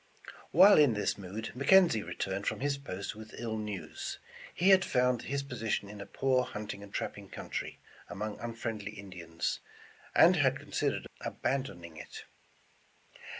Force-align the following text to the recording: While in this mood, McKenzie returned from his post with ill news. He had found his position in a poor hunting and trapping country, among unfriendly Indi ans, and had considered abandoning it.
While 0.49 0.79
in 0.79 0.95
this 0.95 1.15
mood, 1.15 1.51
McKenzie 1.55 2.03
returned 2.03 2.47
from 2.47 2.61
his 2.61 2.75
post 2.75 3.15
with 3.15 3.39
ill 3.39 3.55
news. 3.55 4.17
He 4.51 4.69
had 4.69 4.83
found 4.83 5.21
his 5.21 5.43
position 5.43 5.87
in 5.89 6.01
a 6.01 6.07
poor 6.07 6.43
hunting 6.43 6.81
and 6.81 6.91
trapping 6.91 7.29
country, 7.29 7.77
among 8.09 8.39
unfriendly 8.39 8.93
Indi 8.93 9.21
ans, 9.21 9.59
and 10.15 10.37
had 10.37 10.57
considered 10.59 11.05
abandoning 11.23 11.97
it. 11.97 12.23